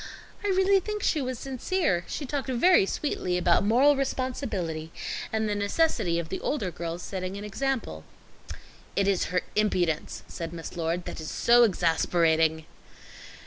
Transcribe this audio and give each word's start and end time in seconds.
I 0.43 0.47
really 0.47 0.79
think 0.79 1.03
she 1.03 1.21
was 1.21 1.37
sincere. 1.37 2.05
She 2.07 2.25
talked 2.25 2.47
very 2.49 2.87
sweetly 2.87 3.37
about 3.37 3.63
moral 3.63 3.95
responsibility, 3.95 4.91
and 5.31 5.47
the 5.47 5.53
necessity 5.53 6.17
of 6.17 6.29
the 6.29 6.39
older 6.39 6.71
girls 6.71 7.03
setting 7.03 7.37
an 7.37 7.43
example." 7.43 8.03
"It 8.95 9.07
is 9.07 9.25
her 9.25 9.41
impudence," 9.55 10.23
said 10.27 10.53
Miss 10.53 10.75
Lord, 10.75 11.05
"that 11.05 11.21
is 11.21 11.29
so 11.29 11.61
exasperating." 11.61 12.65